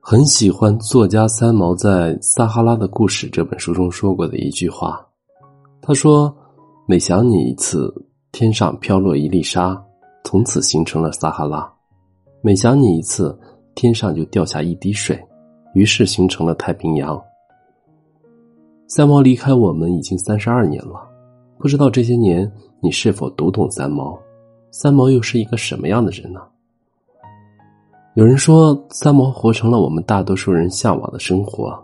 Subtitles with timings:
[0.00, 5.04] 很喜欢作家三毛在《撒哈拉的故事》这本书中说过的一句话，
[5.82, 6.34] 他说
[6.86, 7.92] ：“每想你一次，
[8.32, 9.78] 天上飘落一粒沙，
[10.24, 11.70] 从此形成了撒哈拉；
[12.40, 13.38] 每想你一次，
[13.74, 15.22] 天上就掉下一滴水，
[15.74, 17.20] 于是形成了太平洋。”
[18.88, 21.06] 三毛离开我们已经三十二年了，
[21.58, 24.18] 不知道这些年你是否读懂三毛？
[24.70, 26.40] 三毛又是一个什么样的人呢？
[28.18, 31.80] 有人说，三毛活成了我们大多数人向往的生活，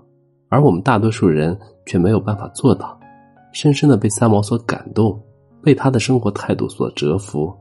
[0.49, 1.57] 而我们大多数人
[1.87, 2.99] 却没有办法做到。
[3.53, 5.17] 深深的被三毛所感动，
[5.63, 7.55] 被他的生活态度所折服。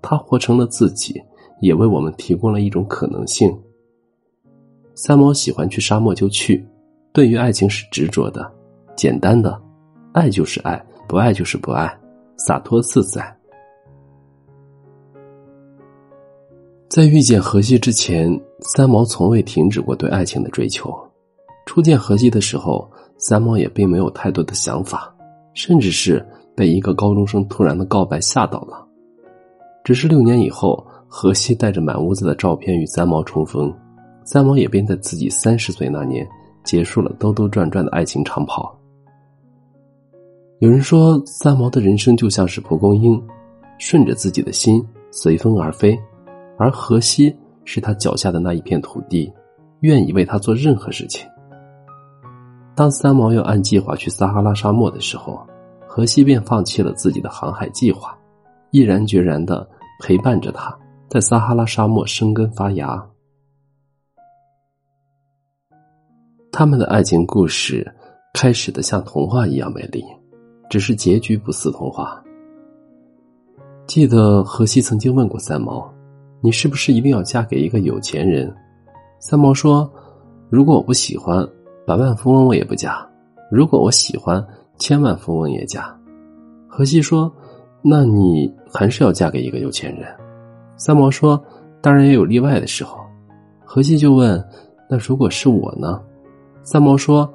[0.00, 1.20] 他活成了自己，
[1.60, 3.52] 也为我们提供了一种可能性。
[4.94, 6.64] 三毛喜欢去沙漠就去，
[7.12, 8.48] 对于爱情是执着的、
[8.94, 9.60] 简单的，
[10.12, 11.92] 爱就是爱，不爱就是不爱，
[12.36, 13.36] 洒脱自在。
[16.94, 20.94] 在遇见荷西之前，三毛从未停止过对爱情的追求。
[21.64, 25.10] 初见荷西的时候，三毛也并没有太多的想法，
[25.54, 26.22] 甚至是
[26.54, 28.86] 被一个高中生突然的告白吓到了。
[29.82, 33.72] 只是六年以后，荷西带着满屋子的照片与三毛重逢，
[34.22, 36.28] 三毛也便在自己三十岁那年
[36.62, 38.78] 结束了兜兜转转的爱情长跑。
[40.58, 43.18] 有人说，三毛的人生就像是蒲公英，
[43.78, 45.98] 顺着自己的心随风而飞。
[46.62, 49.32] 而荷西是他脚下的那一片土地，
[49.80, 51.28] 愿意为他做任何事情。
[52.76, 55.44] 当三毛要按计划去撒哈拉沙漠的时候，
[55.88, 58.16] 荷西便放弃了自己的航海计划，
[58.70, 60.72] 毅然决然的陪伴着他
[61.08, 63.04] 在撒哈拉沙漠生根发芽。
[66.52, 67.92] 他们的爱情故事
[68.34, 70.04] 开始的像童话一样美丽，
[70.70, 72.22] 只是结局不似童话。
[73.88, 75.92] 记得荷西曾经问过三毛。
[76.44, 78.52] 你是不是一定要嫁给一个有钱人？
[79.20, 79.88] 三毛说
[80.50, 81.48] ：“如果我不喜欢，
[81.86, 82.90] 百万富翁我也不嫁；
[83.48, 84.44] 如果我喜欢，
[84.76, 85.96] 千万富翁也嫁。”
[86.66, 87.32] 荷西说
[87.80, 90.12] ：“那你还是要嫁给一个有钱人。”
[90.76, 91.40] 三毛说
[91.80, 92.98] ：“当然也有例外的时候。”
[93.64, 94.44] 荷西就问
[94.90, 96.02] ：“那如果是我呢？”
[96.64, 97.32] 三毛说：“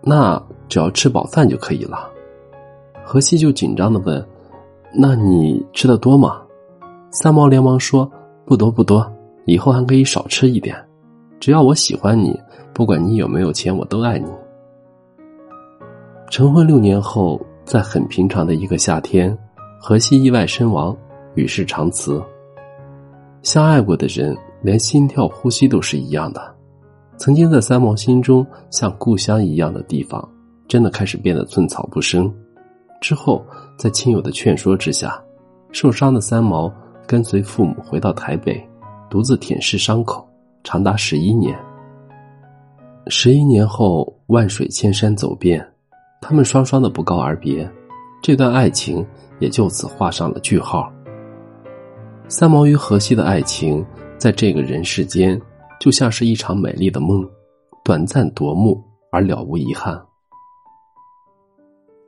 [0.00, 2.10] 那只要吃饱饭就可以了。”
[3.04, 4.26] 荷西就紧张的问
[4.90, 6.40] ：“那你吃的多吗？”
[7.12, 8.10] 三毛连忙说。
[8.48, 9.06] 不多不多，
[9.44, 10.74] 以后还可以少吃一点。
[11.38, 12.34] 只要我喜欢你，
[12.72, 14.26] 不管你有没有钱，我都爱你。
[16.30, 19.36] 成婚六年后，在很平常的一个夏天，
[19.78, 20.96] 荷西意外身亡，
[21.34, 22.22] 与世长辞。
[23.42, 26.40] 相爱过的人，连心跳、呼吸都是一样的。
[27.18, 30.26] 曾经在三毛心中像故乡一样的地方，
[30.66, 32.34] 真的开始变得寸草不生。
[33.02, 33.44] 之后，
[33.76, 35.22] 在亲友的劝说之下，
[35.70, 36.72] 受伤的三毛。
[37.08, 38.62] 跟随父母回到台北，
[39.08, 40.28] 独自舔舐伤口，
[40.62, 41.58] 长达十一年。
[43.06, 45.66] 十一年后，万水千山走遍，
[46.20, 47.66] 他们双双的不告而别，
[48.22, 49.04] 这段爱情
[49.38, 50.92] 也就此画上了句号。
[52.28, 53.82] 三毛与荷西的爱情，
[54.18, 55.40] 在这个人世间，
[55.80, 57.26] 就像是一场美丽的梦，
[57.82, 59.98] 短暂夺目而了无遗憾。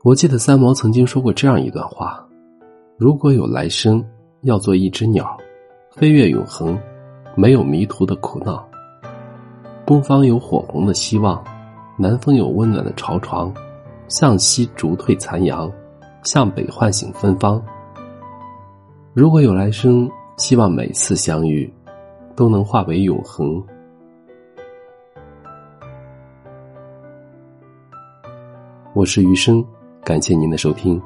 [0.05, 2.23] 我记得三毛曾经说过这样一段话：
[2.99, 4.05] 如果有来生。
[4.43, 5.37] 要做一只鸟，
[5.91, 6.79] 飞越永恒，
[7.35, 8.67] 没有迷途的苦恼。
[9.85, 11.43] 东方有火红的希望，
[11.99, 13.53] 南方有温暖的巢床，
[14.09, 15.71] 向西逐退残阳，
[16.23, 17.63] 向北唤醒芬芳。
[19.13, 21.71] 如果有来生，希望每次相遇，
[22.35, 23.63] 都能化为永恒。
[28.95, 29.63] 我是余生，
[30.03, 31.01] 感谢您的收听。